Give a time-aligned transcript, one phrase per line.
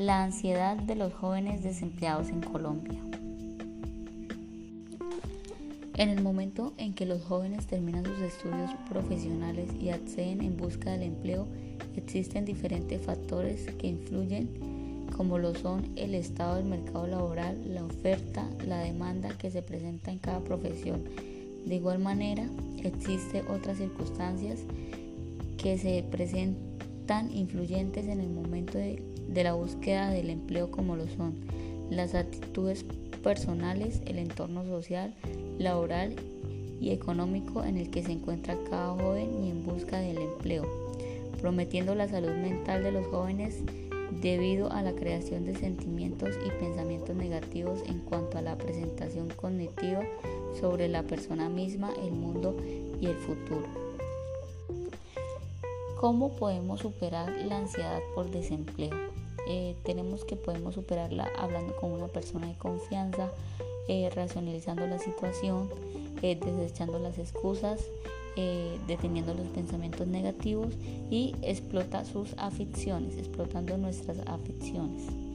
[0.00, 2.98] La ansiedad de los jóvenes desempleados en Colombia.
[5.94, 10.92] En el momento en que los jóvenes terminan sus estudios profesionales y acceden en busca
[10.92, 11.46] del empleo,
[11.96, 18.48] existen diferentes factores que influyen como lo son el estado del mercado laboral, la oferta,
[18.66, 21.04] la demanda que se presenta en cada profesión.
[21.66, 22.48] De igual manera,
[22.82, 24.60] existen otras circunstancias
[25.58, 26.70] que se presentan
[27.18, 31.34] influyentes en el momento de la búsqueda del empleo como lo son
[31.90, 32.84] las actitudes
[33.22, 35.12] personales, el entorno social,
[35.58, 36.14] laboral
[36.80, 40.64] y económico en el que se encuentra cada joven y en busca del empleo,
[41.40, 43.64] prometiendo la salud mental de los jóvenes
[44.22, 50.02] debido a la creación de sentimientos y pensamientos negativos en cuanto a la presentación cognitiva
[50.60, 52.56] sobre la persona misma, el mundo
[53.00, 53.89] y el futuro.
[56.00, 58.96] ¿Cómo podemos superar la ansiedad por desempleo?
[59.46, 63.30] Eh, tenemos que podemos superarla hablando con una persona de confianza,
[63.86, 65.68] eh, racionalizando la situación,
[66.22, 67.84] eh, desechando las excusas,
[68.86, 70.72] deteniendo los pensamientos negativos
[71.10, 75.29] y explota sus aficiones, explotando nuestras aficiones.